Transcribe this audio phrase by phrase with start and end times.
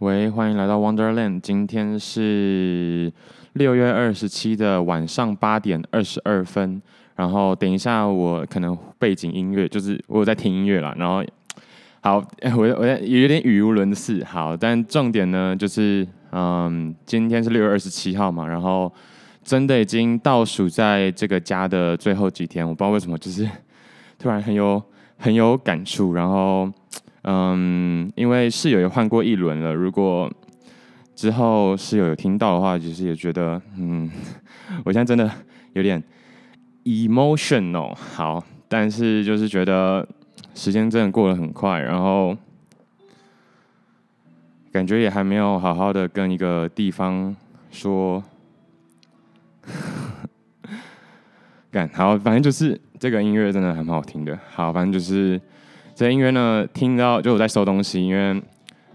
[0.00, 1.40] 喂，欢迎来到 Wonderland。
[1.40, 3.12] 今天是
[3.54, 6.80] 六月二十七的晚上八点二十二分。
[7.16, 10.94] 然后等一下，我可能背景音乐就是我有在听音乐啦。
[10.96, 11.24] 然后
[12.00, 12.24] 好，
[12.56, 14.22] 我我有点语无伦次。
[14.22, 18.46] 好，但重点呢就是，嗯，今天是六月二十七号嘛。
[18.46, 18.92] 然后
[19.42, 23.44] 真的已经倒数在这个家的最后几天，我不知道为什么，就是
[24.16, 24.80] 突然很有
[25.16, 26.14] 很有感触。
[26.14, 26.70] 然后。
[27.22, 29.74] 嗯，因为室友也换过一轮了。
[29.74, 30.30] 如果
[31.14, 34.08] 之后室友有听到的话，其实也觉得，嗯，
[34.84, 35.30] 我现在真的
[35.72, 36.02] 有点
[36.84, 37.94] emotional。
[37.94, 40.06] 好，但是就是觉得
[40.54, 42.36] 时间真的过得很快，然后
[44.70, 47.34] 感觉也还没有好好的跟一个地方
[47.72, 48.22] 说，
[51.72, 54.38] 干好，反正就是这个音乐真的很好听的。
[54.50, 55.38] 好，反正就是。
[55.98, 58.40] 这音乐呢，听到就我在收东西，因为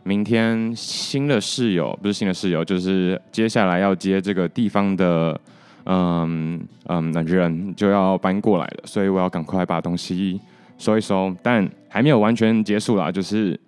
[0.04, 5.38] 明天新的室友不是新的室友，就是接下来要接这个地方的
[5.84, 10.40] 嗯嗯人就要搬过来了，所以我要赶快把东西
[10.78, 13.60] 收一收，但还没有完全结束啦，就是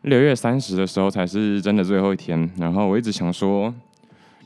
[0.00, 3.72] 六月三十的时候才是真的最后一天，然后我一直想说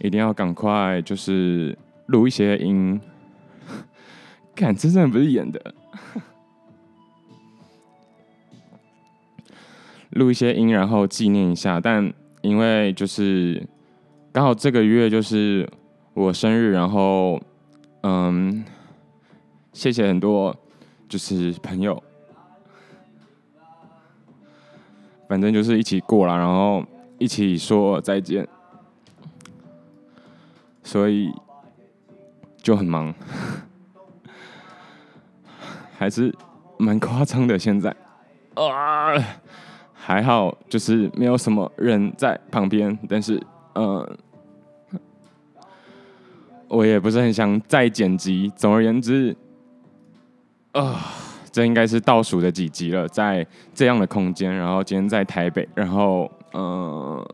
[0.03, 1.75] 一定要赶快就是
[2.09, 3.01] 录一些音。
[4.57, 5.75] 看，这真的不是演的，
[10.11, 11.79] 录一些音，然后纪念一下。
[11.79, 13.63] 但因为就是
[14.33, 15.69] 刚好这个月就是
[16.15, 17.39] 我生日，然后
[18.03, 18.65] 嗯，
[19.75, 20.57] 谢谢很多
[21.07, 22.03] 就是朋友，
[25.29, 26.83] 反正就是一起过了，然后
[27.19, 28.49] 一起说再见，
[30.83, 31.31] 所以
[32.63, 33.15] 就很忙。
[35.99, 36.35] 还是
[36.79, 37.95] 蛮夸张的，现在
[38.55, 39.15] 啊，
[39.95, 43.43] 还好，就是没有什么人在旁边，但是，
[43.75, 44.19] 嗯，
[46.69, 48.53] 我也不是很想再剪辑。
[48.55, 49.35] 总而言之，
[50.73, 51.01] 啊，
[51.51, 57.27] 这应该是倒数的几集了，在这样的空间，然后今天在台北，然后，嗯，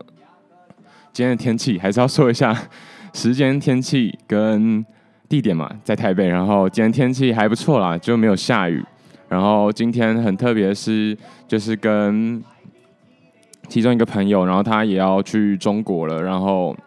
[1.11, 2.57] 今天的天气还是要说一下，
[3.13, 4.85] 时间、天气跟。
[5.33, 8.85] 地点嘛，在台北，然后今天天气还不错啦，就没有下雨。
[9.27, 11.17] 然后今天很特别是，
[11.47, 12.39] 就是跟
[13.67, 16.77] 其中一个朋友，然后他也要去中国了，然后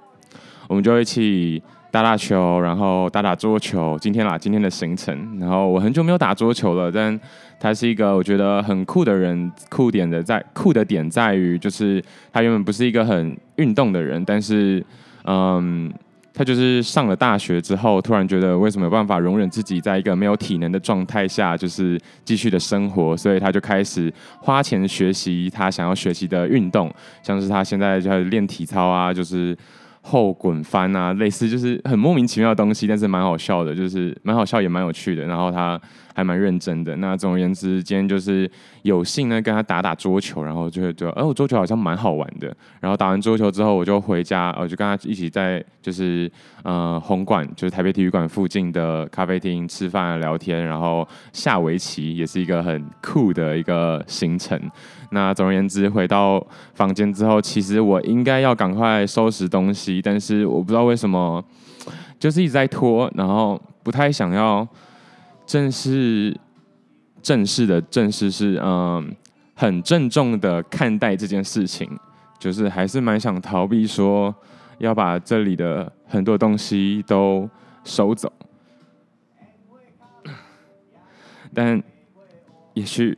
[0.69, 3.99] 我们就一起打打球，然后打打桌球。
[4.01, 5.41] 今天啦，今天的行程。
[5.41, 7.19] 然后我很久没有打桌球了，但
[7.59, 12.01] 他是一个我觉得很酷的人，酷点的在酷的点在于，就是
[12.33, 14.87] 他原本不是一个很运动的人，但是
[15.25, 15.93] 嗯。
[16.37, 29.57] 他就是上了大学之后，突然觉得为什么有办法容忍自己在一个没有体能的状态下，就是继续的生活，所以他就开始花钱学习他想要学习的运动，像是他现在就在练体操啊，就是。
[30.06, 35.25] 后滚翻啊，类似就是很莫名其妙的东西，但是蛮好笑的，就是蛮好笑也蛮有趣的。
[35.25, 35.81] 然后他
[36.15, 36.94] 还蛮认真的。
[36.97, 38.49] 那总而言之，今天就是
[38.83, 42.55] 有幸呢跟他打打桌球，然后就会觉得，哎，我，桌球好像蛮好玩的。
[42.81, 46.31] 然后打完桌球之后，我就回家，我就跟他一起在就是
[46.62, 54.59] 呃红馆，就是台北体育馆附近的咖啡厅吃饭聊天，然后下围棋，也是一个很酷的一个行程。
[55.16, 61.43] 那总而言之，回到房间之后，其实我应该要赶快收拾东西，但是我不知道为什么，
[62.19, 64.69] 就是一直在拖，然后不太想要
[65.47, 66.38] 正式、
[67.22, 69.16] 正式的、正式是嗯，
[69.55, 71.88] 很郑重的看待这件事情，
[72.38, 74.34] 就是还是蛮想逃避说
[74.76, 77.49] 要把这里的很多东西都
[77.84, 78.31] 收走，
[81.55, 81.82] 但
[82.75, 83.16] 也许。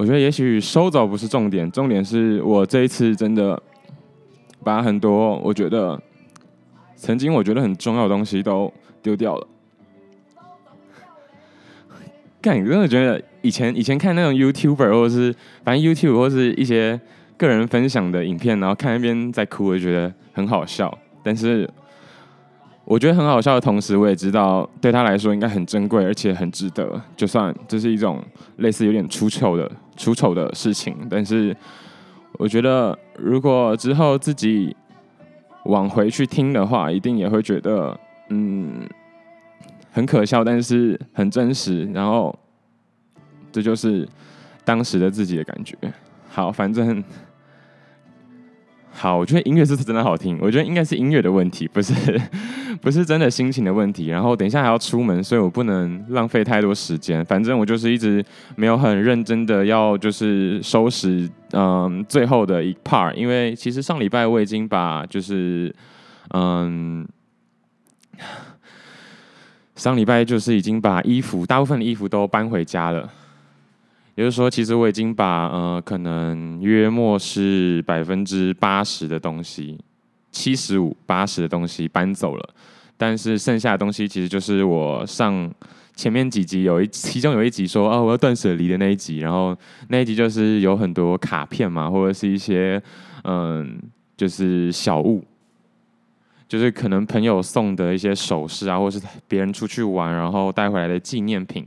[0.00, 3.62] 我觉得也许收走不是重点，重点是我这一次真的
[4.64, 6.00] 把很多我觉得
[6.96, 8.72] 曾经我觉得很重要的东西都
[9.02, 9.46] 丢掉了。
[12.40, 16.98] 干，你真的觉得以前以前看那种 YouTuber 或者是反正 YouTube 或是一些
[17.36, 21.68] 个人分享的影片，然后看一边在哭，我就觉得很好笑，但是。
[22.90, 27.00] 我觉得很好笑的同时，我也知道对他来说应该很珍贵，而且很值得。
[27.16, 28.20] 就算这是一种
[28.56, 31.56] 类似有点出丑的出丑的事情，但是
[32.32, 34.74] 我觉得如果之后自己
[35.66, 37.96] 往回去听的话，一定也会觉得
[38.30, 38.82] 嗯
[39.92, 41.84] 很可笑，但是很真实。
[41.92, 42.36] 然后
[43.52, 44.04] 这就是
[44.64, 45.76] 当时的自己的感觉。
[46.28, 47.04] 好，反正
[48.92, 50.38] 好，我觉得音乐是真的好听。
[50.42, 51.94] 我觉得应该是音乐的问题，不是
[52.82, 54.08] 不是真的心情的问题。
[54.08, 57.24] 然后等一下还要出门，所以我不能浪费太多时间。
[57.24, 58.22] 反正我就是一直
[58.56, 65.74] 没有很认真的要就是收拾嗯最后的一 part，因为其实上礼拜我已经把就是
[66.34, 67.06] 嗯
[69.76, 73.08] 上礼拜就是已经把衣服大部分的衣服都搬回家了。
[74.16, 79.78] 也就是说，其实我已经把呃，可能约莫是百分之八十的东西，
[80.30, 82.54] 七十五、八十的东西搬走了，
[82.96, 85.50] 但是剩下的东西其实就是我上
[85.94, 89.56] 前面几集有一，其中有一集说哦，我要断舍离的那一集，然后
[89.88, 92.82] 那一集就是有很多卡片嘛，或者是一些
[93.24, 93.80] 嗯，
[94.16, 95.24] 就是小物，
[96.48, 101.64] 就是可能朋友送的一些首饰啊，或者是别人出去玩然后带回来的纪念品。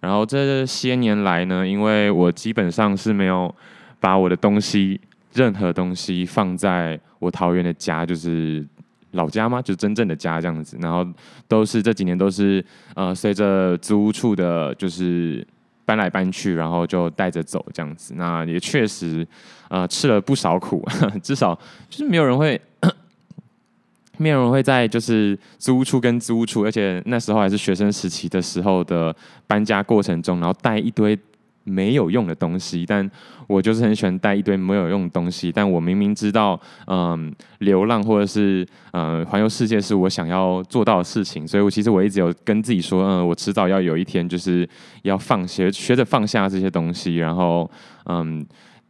[0.00, 3.52] 然后这些年来呢，因为我基本上是没有
[3.98, 5.00] 把我的东西，
[5.32, 8.64] 任何东西放在我桃园的家，就是
[9.12, 10.76] 老家嘛，就是真正的家这样子。
[10.80, 11.06] 然后
[11.48, 12.64] 都是这几年都是
[12.94, 15.46] 呃，随着租屋处的，就是
[15.84, 18.14] 搬来搬去，然后就带着走这样子。
[18.16, 19.26] 那也确实
[19.68, 20.86] 呃吃了不少苦，
[21.22, 21.58] 至少
[21.88, 22.60] 就是没有人会。
[24.18, 29.14] 面容会在就是租屋处跟租屋处，而且那时候还是学生时期的时候的
[29.46, 31.18] 搬家过程中，然后带一堆
[31.64, 32.84] 没有用的东西。
[32.86, 33.10] 但
[33.46, 35.52] 我就是很喜欢带一堆没有用的东西。
[35.52, 44.68] 但我明明知道，嗯，流浪或者是嗯环游世界是我想要做到的事情，所以我其实我一直有跟自己说，嗯，我迟早要有一天就是
[45.02, 47.70] 要放学学着放下这些东西，然后
[48.06, 48.46] 嗯。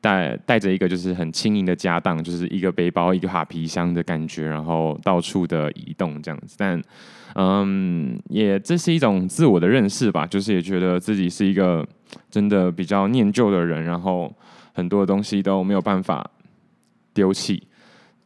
[0.07, 6.55] 带带着一个就是很轻盈的家当，就是一个背包、一个哈皮箱的感觉，然后到处的移动这样子。
[6.57, 6.81] 但
[7.35, 11.85] 嗯，也这是一种自我的认识吧，就是也觉得自己是一个
[12.31, 14.33] 真的比较念旧的人，然后
[14.73, 16.31] 很多东西都没有办法
[17.13, 17.67] 丢弃。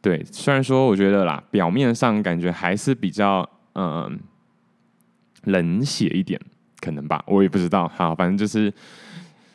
[0.01, 4.19] 对，虽然说我觉得啦，表面上感觉还是比较嗯
[5.45, 6.39] 冷血一点，
[6.79, 7.87] 可能吧，我也不知道。
[7.87, 8.71] 好，反正就是。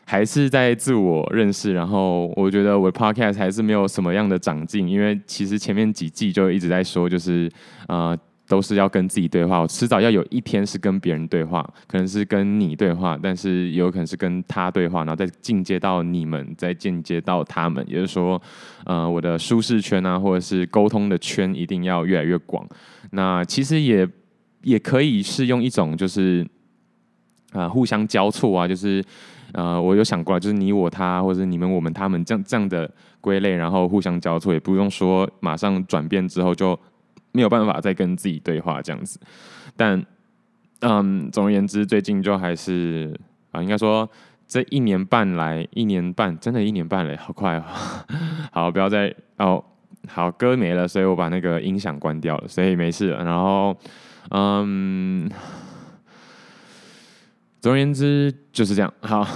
[0.09, 7.51] 还是在自我认识，然后我觉得我的 podcast 还是没有什么样的长进，因为其实前面几季就一直在说，就是
[7.89, 8.17] 呃
[8.47, 18.41] 都是要跟自己对话，我迟早要有一天是跟别人对话，可能是跟你对话，但是也有可能是跟他对话，然后再进阶到你们，再进阶到他们，也就是说，
[18.85, 22.65] 呃我的舒适圈啊，或者是沟通的圈一定要越来越广。
[23.11, 24.09] 那其实也
[24.63, 26.47] 也可以是用一种就是
[27.51, 29.05] 啊、互相交错啊，就是。
[29.53, 32.91] 呃，我有想过，就是你我他，或者是你们我们他们这样这样的
[33.21, 36.79] 归类，然后互相交错，也不用说马上转变之后就
[37.33, 39.19] 没有办法再跟自己对话这样子。
[39.77, 40.05] 但，
[40.81, 43.19] 嗯，总而言之，最近就还是
[43.53, 44.09] 啊、应该说
[44.47, 47.65] 这一年半来，一年半，真的一年半了，好快哦。
[48.53, 49.65] 好，不要再哦，
[50.09, 53.25] 好，歌没了，所以我把那个音响关掉了，所以没事了。
[53.25, 53.77] 然后，
[54.31, 55.31] 嗯。
[57.61, 59.27] 总而言之就是这样，好，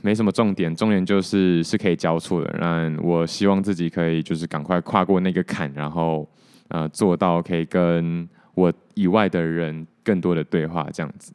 [0.00, 2.56] 没什么重点，重点就是是可以交错的。
[2.58, 6.28] 那我希望自己可以就是赶快跨过那个坎，然后
[6.68, 11.32] 呃做到可以跟我以外的人更多的对话，这样子。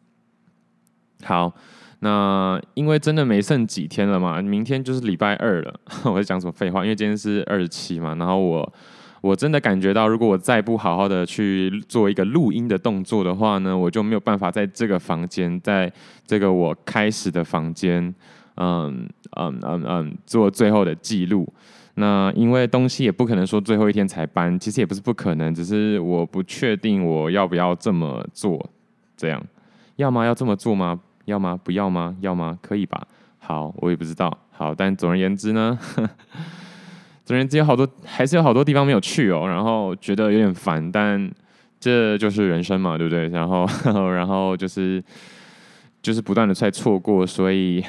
[1.23, 1.53] 好，
[1.99, 5.79] 那因为真的没剩几天了嘛，明天就是礼拜二了。
[6.05, 6.83] 我在讲什么废话？
[6.83, 8.73] 因为今天是二十七嘛，然后我。
[9.21, 15.91] 我真的感觉到，如果我再不好好的去做一个录音的动作的话呢，我就没有办法在这个房间，在
[16.25, 18.03] 这个我开始的房间，
[18.55, 21.51] 嗯嗯嗯嗯，做最后的记录。
[21.95, 28.69] 那因为东西也不可能说最后一天才搬，其实也不是不可能，只是我不确定我要不要这么做。
[29.17, 29.45] 这样，
[29.97, 30.25] 要吗？
[30.25, 30.97] 要这么做吗？
[31.25, 31.59] 要吗？
[31.61, 32.15] 不要吗？
[32.21, 32.57] 要吗？
[32.61, 33.05] 可以吧？
[33.37, 34.31] 好，我也不知道。
[34.49, 35.77] 好，但总而言之呢。
[37.29, 41.31] 总之，有好多还是有好多地方没有去哦，然后觉得有点烦，但
[41.79, 43.27] 这就是人生嘛，对不对？
[43.27, 43.67] 然后，
[44.09, 45.03] 然后就是
[46.01, 47.85] 就是不断的在错过，所以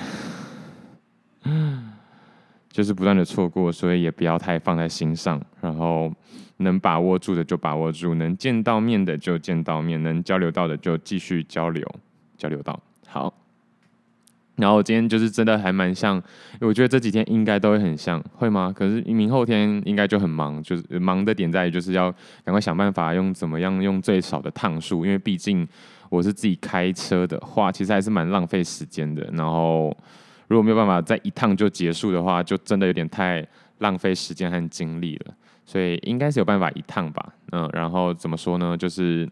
[2.70, 5.40] 就是不断的错过，所以也不要太放在心上。
[5.62, 6.12] 然后
[6.58, 11.90] 能把握住的就把握住，能见到面的就见到面，能交流到的就继续交流，
[12.36, 12.78] 交流到
[13.08, 13.32] 好。
[14.56, 16.22] 然后我今天就是真的还蛮像，
[16.60, 18.70] 我觉得这几天应该都会很像，会吗？
[18.74, 22.12] 可是明后天应该就很忙，就是忙的点在于就是要
[22.44, 25.66] 赶快想办法用怎么样用最少的趟数，因为毕竟
[26.10, 29.26] 我是自己开车的话，其实还是蛮浪费时间的。
[29.32, 29.96] 然后
[30.48, 33.46] 如果没有办法在一趟就结束的话，就真的有点太
[33.78, 35.34] 浪费时间和精力了。
[35.64, 38.76] 所以应该是有办法一趟吧，嗯，然后怎么说呢？
[38.76, 39.26] 就是。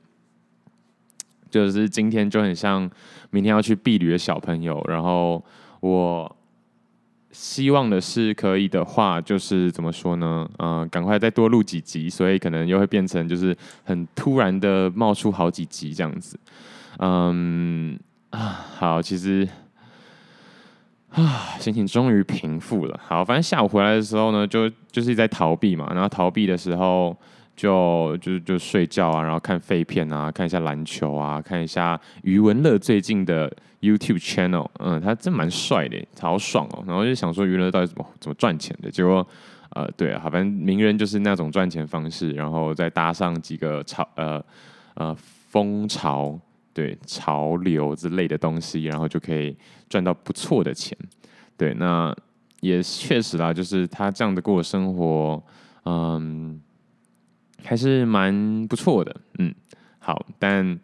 [1.50, 2.88] 就是今天就很像
[3.30, 5.42] 明天要去避旅的小朋友，然后
[5.80, 6.36] 我
[7.30, 10.48] 希望的是可以的话，就是怎么说呢？
[10.58, 16.38] 嗯、呃，赶快再多录几集，所以可能又会变成就是很突然的冒出好几集这样子。
[16.98, 17.98] 嗯
[18.30, 19.48] 啊，好，其实
[21.10, 23.00] 啊，心情终于平复了。
[23.02, 27.16] 好，反正下午回来的时候呢，就就是在逃避嘛，然后逃避的时候。
[27.58, 36.84] 就就就睡觉啊，然后看废片啊，看一下篮球啊，看一下余文乐最近的 YouTube channel，嗯，他真蛮帅的，好爽哦。
[36.86, 38.88] 然后就想说余文乐到底怎么怎么赚钱的？
[38.88, 39.26] 结果
[39.70, 44.40] 呃，对啊，好，反正名人就是那种赚钱方式，然后再搭上几个潮呃
[44.94, 45.12] 呃
[45.50, 46.38] 风潮，
[46.72, 49.56] 对潮流之类的东西，然后就可以
[49.88, 50.96] 赚到不错的钱。
[51.56, 52.14] 对，那
[52.60, 55.42] 也确实啦，就是他这样的过生活，
[55.86, 56.60] 嗯。
[57.64, 59.54] 还是蛮不错的，嗯，
[59.98, 60.78] 好，但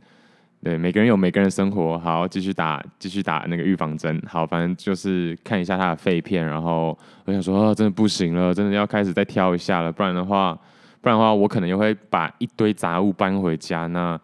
[0.63, 10.59] 对每个人有每个人的生活，好，继续打，继续打那个预防针，好，反正就是看一下他的肺片，然后我想说，哦，真的不行了，真的要开始再挑一下了，不然的话，
[11.01, 14.19] 不然的话，我可能又会把一堆杂物搬回家，那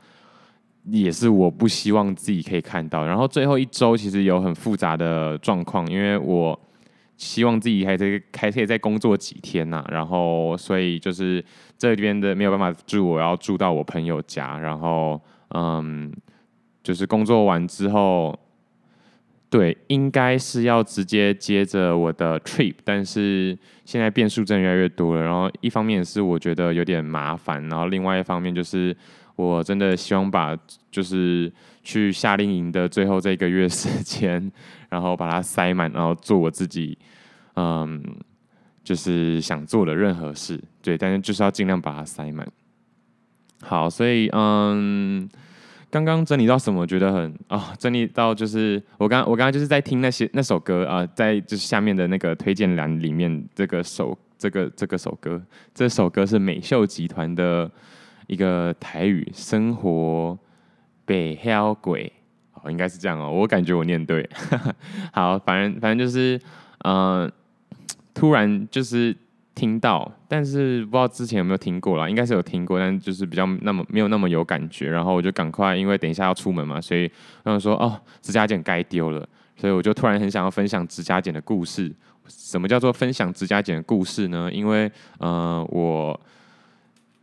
[0.84, 3.06] 也是我不希望自己可以看到。
[3.06, 6.58] 然后最后一周其实有很复杂的状况，因为我。
[7.22, 11.44] 希望自己还可以还可以再工作几天呐、然后所以就是
[11.80, 16.12] 这边的没有办法住，我要住到我朋友家，然后嗯，
[16.84, 18.38] 就是工作完之后，
[19.48, 28.96] 对，应该是要直接接着我的 trip，但是现在变数真的越来越多了，然后一方面是我觉得有点麻烦，然后另外一方面就是
[29.34, 30.56] 我真的希望把
[30.90, 31.50] 就是
[31.82, 34.52] 去夏令营的最后这一个月时间。
[34.90, 36.98] 然后把它塞满，然后做我自己，
[37.54, 38.02] 嗯，
[38.82, 42.46] 就是想做的任何事，对，但是就是要尽量把它塞满。
[43.62, 45.28] 好，所以嗯，
[45.90, 46.86] 刚刚整理到什么？
[46.86, 55.42] 觉得很啊、哦，整理到就是我刚我刚刚就是在听那些那首歌啊、在就是下面的那个推荐栏里面，这个首这个这个首歌，
[55.74, 57.70] 这首歌是美秀集团的
[58.26, 60.38] 一个台语生活
[61.04, 62.10] 北漂鬼。
[62.62, 64.28] 哦应该是这样哦，我感觉我念对。
[65.12, 66.38] 好，反正反正就是，
[66.84, 67.30] 嗯、
[68.20, 69.16] 突然就是
[69.54, 74.90] 听到，但是不知道之前有没有听过啦，应该是有听过，但就是比较那么没有那么有感觉。
[74.90, 77.10] 然后我就赶快，因为等一下要出门嘛，所以
[77.44, 81.90] 然后说哦，指甲剪该丢了，所以我就突然很想要分享指甲剪的故事。
[82.28, 84.50] 什么叫做分享指甲剪的故事呢？
[84.52, 86.20] 因为呃，我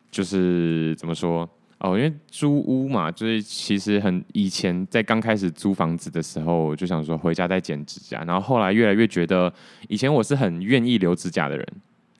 [0.10, 1.48] 就是怎么说？
[1.80, 9.54] 哦，因为租屋嘛，就是其实很以前在刚开始租房子的时候，就想说回家再剪指甲，然后后来越来越觉得，
[9.88, 11.68] 以前我是很愿意留指甲的人。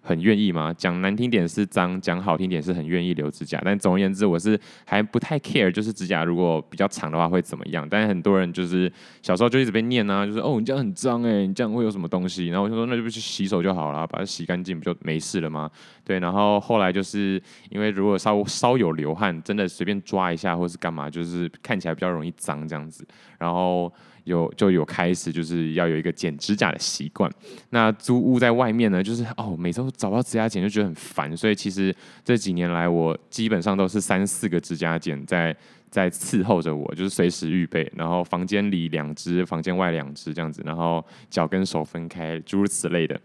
[0.08, 0.74] 很愿意吗？
[0.74, 3.62] 讲难听点是脏，讲好听点是很愿意留指甲。
[3.66, 7.86] 但总而言之，我是还不太 care，就是指甲如果比较长的话会怎么样。
[7.90, 8.90] 但很多人就是
[9.22, 12.48] 小时候就一直被念啊，就是哦你这样很脏哎，你这样会有什么东西？
[12.48, 15.70] 然后我就说那就不去洗手就好了，把它洗干净不就没事了吗？
[16.06, 16.18] 对。
[16.20, 23.06] 然后后来就是因为如果稍稍有流汗，真的随便抓一下或是干嘛，就是看起来比较容易脏这样子。
[23.38, 23.94] 然后。
[24.28, 27.32] 有就有开始就是要有一个剪指甲的习惯。
[27.70, 31.36] 那租屋在外面呢，就是哦，每周找不到指甲剪就觉得很烦。
[31.36, 35.56] 所以其实这几年来，我基本上都是三四个指甲剪在
[35.90, 37.90] 在伺候着我，就是随时预备。
[37.96, 40.62] 然后房间里两只，房间外两只这样子。
[40.66, 43.20] 然后脚跟手分开，诸如此类的。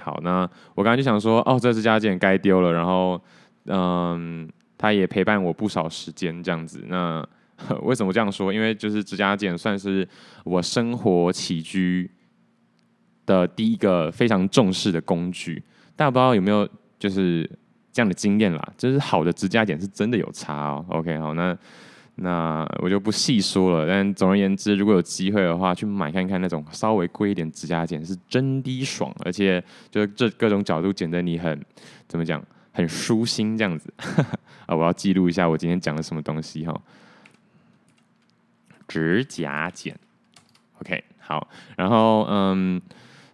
[0.00, 2.72] 好，那我刚才就想说，哦，这指甲剪该丢了。
[2.72, 3.20] 然后
[3.66, 4.48] 嗯，
[4.78, 6.82] 他也陪伴我不少时间这样子。
[6.88, 7.26] 那
[7.82, 8.52] 为什么这样说？
[8.52, 10.06] 因为就是指甲剪算是
[10.44, 12.10] 我生活起居
[13.24, 15.62] 的第一个非常重视的工具。
[15.96, 16.68] 大家不知道有没有
[16.98, 17.48] 就是
[17.92, 18.72] 这样的经验啦？
[18.76, 20.84] 就是好的指甲剪是真的有差哦。
[20.88, 21.56] OK，好，那
[22.16, 23.86] 那我就不细说了。
[23.86, 31.64] 但总而言之，如果有机会的话，去买看看那种稍微贵一点指甲剪是真的爽，而且就是这各种角度剪得你很
[32.08, 33.92] 怎么讲，很舒心这样子。
[34.66, 36.80] 啊，我要记录一下我今天讲了什么东西哈。
[38.86, 39.96] 指甲剪
[40.80, 42.80] ，OK，好，然后嗯，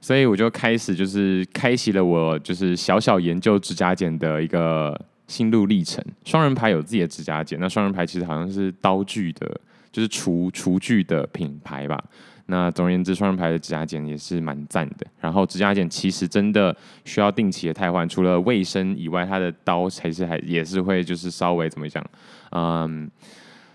[0.01, 6.05] 所以我就开始就是开启了我就是小小研究指甲剪的一个心路历程。
[6.25, 12.03] 双人牌有自己的指甲剪，那双人牌其实好像是刀具的，就是厨厨具的品牌吧。
[12.47, 15.07] 那总而言之，双人牌的指甲剪也是蛮赞的。
[15.21, 22.05] 然后指甲剪其实真的需要定期的汰换，除了卫生以外，它的刀其实还也是会就是稍微怎么讲，
[22.53, 23.11] 嗯。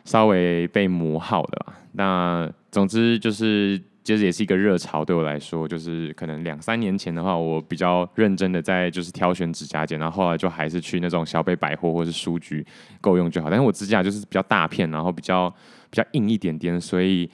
[0.06, 5.04] 稍微被磨耗的吧，那总之就是，其实也是一个热潮。
[5.04, 12.66] 对我来说，就是可能两三年前的话，我比较认真的在就是挑选指甲剪，然后后来就还是去那种小北百货或是书局
[13.02, 13.50] 够用就好。
[13.50, 15.50] 但是我指甲就是比较大片，然后比较
[15.90, 17.30] 比较硬一点点，所以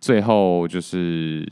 [0.00, 1.46] 最后就是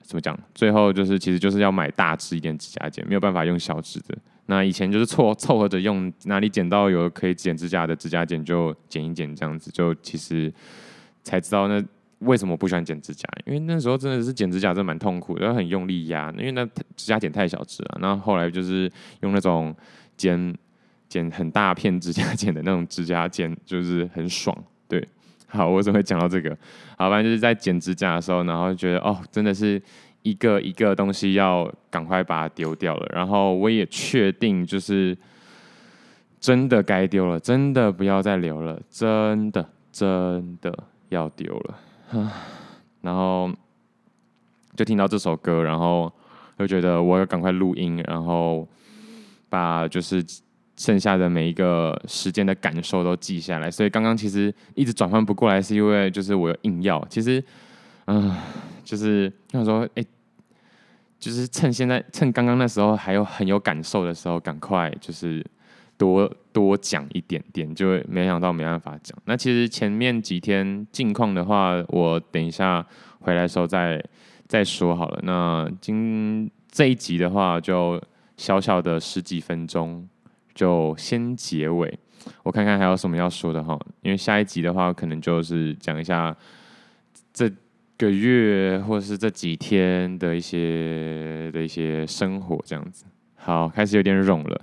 [0.00, 0.36] 怎么讲？
[0.52, 4.18] 最后就是其实就是要买大支一点指甲剪，没有办法用小支的。
[4.46, 10.52] 那以前就是凑凑合着用哪里剪到有可以剪指甲的指甲剪就剪一剪这样子，就其实
[11.22, 11.82] 才知道那
[12.18, 16.64] 为什么不喜欢剪指甲，因为那时候真的是剪指甲真的蛮痛苦的，很用力压，因为那
[16.96, 17.98] 指甲剪太小只了。
[18.00, 19.74] 然后后来就是用那种
[20.16, 20.54] 剪
[21.08, 24.56] 剪很大片指甲剪的那种指甲剪，就是很爽。
[24.88, 25.06] 对，
[25.46, 26.50] 好，我怎么会讲到这个？
[26.98, 29.80] 好，反正就是在剪指甲的时候，然后觉得哦，真的是。
[30.22, 35.16] 一个一个东西要赶快把它丢掉了，然后我也确定就是
[36.40, 40.76] 真的该丢了，真的不要再留了，真的真的
[41.08, 41.78] 要丢了。
[43.02, 43.50] 然后
[44.76, 46.12] 就听到这首歌，然后
[46.58, 48.68] 就觉得我要赶快录音，然后
[49.48, 50.24] 把就是
[50.76, 53.70] 剩下的每一个时间的感受都记下来。
[53.70, 57.42] 所以刚刚其实一直转换不过来，是因为就是我有硬要，其实。
[58.06, 58.34] 嗯，
[58.84, 60.04] 就是他说，哎、
[61.18, 65.44] 就是趁现在，趁刚刚那时候还有很有感受的时候，赶快就是
[65.96, 69.16] 多多讲一点点，就没想到没办法讲。
[69.24, 72.84] 那其实前面几天近况的话，我等一下
[73.20, 74.04] 回来的时候再
[74.48, 75.20] 再说好了。
[75.22, 78.02] 那今这一集的话，就
[78.36, 80.08] 小小的十几分钟，
[80.54, 81.98] 就先结尾。
[82.42, 86.36] 我看看还有什么要说的哈，因为下一集的话，可能就是讲一下
[87.32, 87.48] 这。
[88.04, 93.04] 个月或是这几天的一些的一些生活这样子，
[93.36, 94.60] 好，开始有点冗了。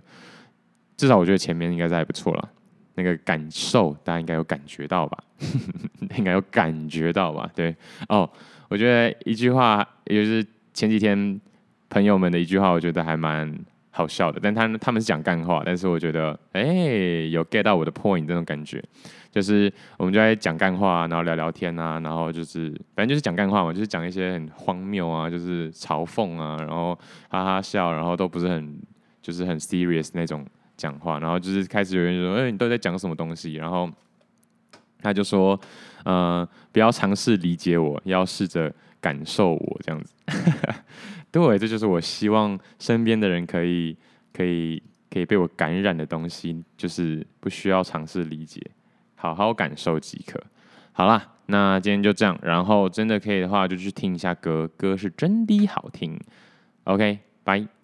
[0.98, 2.50] 至少我觉得前面应该是还不错了，
[2.96, 5.18] 那个感受大家应该有感觉到吧？
[6.18, 7.50] 应该有感觉到吧？
[7.56, 7.74] 对
[8.10, 8.30] 哦，
[8.68, 11.40] 我觉得一句话，也就是前几天
[11.90, 13.58] 朋友们的一句话，我觉得还蛮
[13.92, 14.40] 好笑的。
[14.42, 16.64] 但他他们是讲干话，但是我觉得哎、
[17.32, 18.84] 有 get 到我的 point 这种感觉。
[19.32, 26.98] 就是我们就在讲干话，然后聊聊天啊，然后就是反正就是讲干话嘛，就是讲一些很荒谬啊，就是嘲讽啊，然后
[27.30, 28.82] 哈哈笑，然后都不是很
[29.22, 30.44] 就是很 serious 那种
[30.76, 33.54] 讲话，然后就是开始有人说，哎、欸，你都在讲什么东西？
[33.54, 33.88] 然后
[35.00, 35.60] 他就说，
[36.06, 40.14] 呃，不要尝试理解我，要试着感受我这样子。
[41.32, 43.96] 对，这就是我希望身边的人可以
[44.34, 48.60] 可以可以被我感染的东西，就是不需要尝试理解。
[49.16, 50.42] 好好感受即可。
[50.92, 52.38] 好啦，那今天就这样。
[52.42, 56.20] 然后真的可以的话，就去听一下歌，歌是真的好听。
[56.86, 57.79] OK，拜。